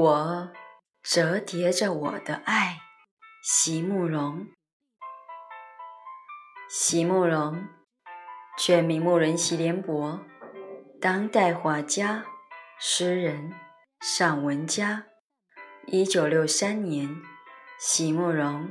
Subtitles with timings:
[0.00, 0.50] 我
[1.02, 2.82] 折叠着我的爱，
[3.42, 4.46] 席慕容。
[6.68, 7.66] 席慕容，
[8.56, 10.20] 全名慕人席联博，
[11.00, 12.24] 当代画家、
[12.78, 13.52] 诗人、
[14.00, 15.06] 散文家。
[15.86, 17.20] 一九六三年，
[17.80, 18.70] 席慕容，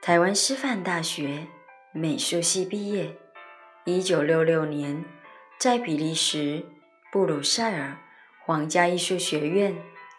[0.00, 1.48] 台湾师范大学
[1.92, 3.18] 美术系毕业。
[3.84, 5.04] 一九六六年，
[5.58, 6.64] 在比利时
[7.10, 7.98] 布鲁塞尔
[8.44, 9.91] 皇家艺术学院。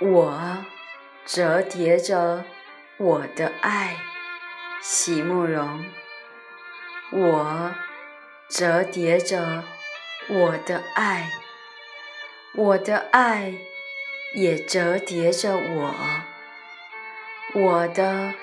[0.00, 0.64] 我
[1.26, 2.44] 折叠着
[2.98, 3.96] 我的爱，
[4.80, 5.84] 席慕容。
[7.10, 7.74] 我
[8.48, 9.64] 折叠着
[10.28, 11.32] 我的爱，
[12.54, 13.54] 我的爱
[14.36, 15.94] 也折叠着我。
[17.54, 18.34] 我的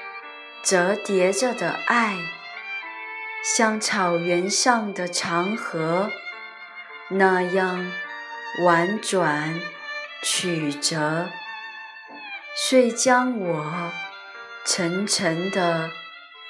[0.62, 2.18] 折叠着的爱，
[3.56, 6.12] 像草原上的长河
[7.08, 7.90] 那样
[8.66, 9.58] 婉转
[10.22, 11.30] 曲折。
[12.58, 13.92] 遂将我
[14.66, 15.92] 沉沉地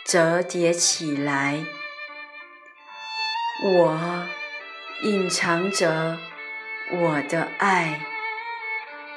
[0.05, 1.65] 折叠起来。
[3.63, 4.27] 我
[5.01, 6.19] 隐藏着
[6.91, 8.01] 我的爱，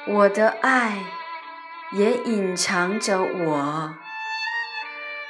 [0.07, 1.03] 我的爱
[1.91, 3.95] 也隐藏着我。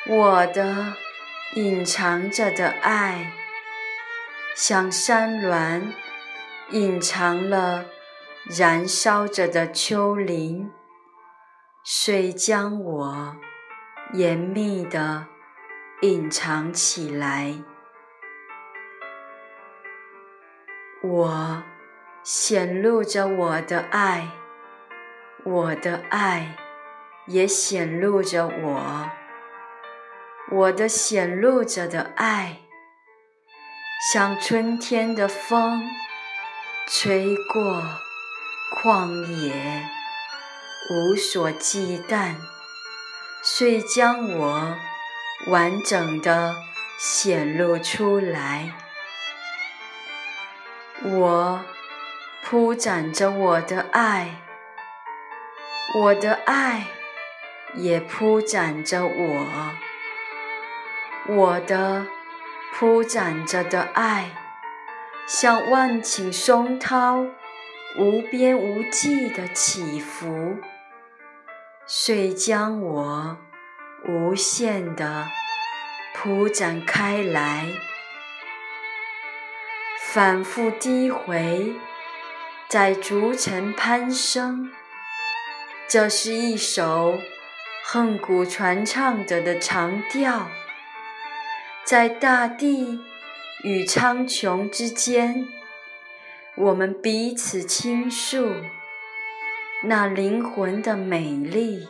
[0.08, 0.94] 我的
[1.56, 3.34] 隐藏着的爱，
[4.56, 5.92] 像山峦
[6.70, 7.84] 隐藏了
[8.48, 10.72] 燃烧着的丘陵。
[11.92, 13.36] 遂将我
[14.14, 15.26] 严密地
[16.02, 17.64] 隐藏起来。
[21.02, 21.64] 我
[22.22, 24.30] 显露着我的爱，
[25.44, 26.58] 我的爱
[27.26, 29.10] 也显露着我。
[30.52, 32.60] 我的显露着的爱，
[34.14, 35.82] 像春天的风，
[36.88, 37.82] 吹过
[38.76, 39.99] 旷野。
[40.92, 42.34] 无所忌惮，
[43.44, 44.76] 遂将我
[45.46, 46.56] 完整的
[46.98, 48.74] 显露出来。
[51.04, 51.64] 我
[52.44, 54.42] 铺展着我的爱，
[55.94, 56.88] 我的爱
[57.76, 59.48] 也铺展着我。
[61.28, 62.08] 我的
[62.74, 64.32] 铺展着的爱，
[65.28, 67.28] 像万顷松涛，
[68.00, 70.58] 无边无际的起伏。
[71.92, 73.38] 遂将我
[74.08, 75.28] 无限地
[76.14, 77.66] 铺展开来，
[80.00, 81.74] 反复低回，
[82.68, 84.72] 在逐层攀升。
[85.88, 87.18] 这是一首
[87.84, 90.48] 恨古传唱着的长调，
[91.84, 93.00] 在大地
[93.64, 95.48] 与苍穹之间，
[96.54, 98.54] 我们彼此倾诉。
[99.82, 101.88] 那灵魂的美丽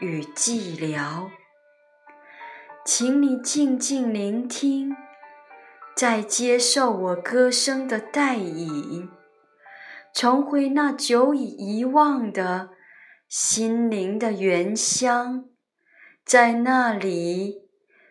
[0.00, 1.28] 与寂寥，
[2.84, 4.96] 请你静静聆听，
[5.94, 9.08] 在接受我歌声的带引，
[10.12, 12.70] 重回那久已遗忘的
[13.28, 15.44] 心灵的原乡，
[16.24, 17.68] 在那里，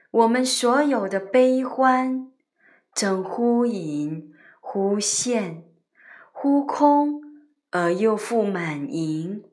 [0.10, 2.32] 我们所有的悲欢
[2.94, 4.32] 正忽隐
[4.62, 5.66] 忽现，
[6.32, 7.25] 忽空。
[7.78, 9.44] 而又复满盈，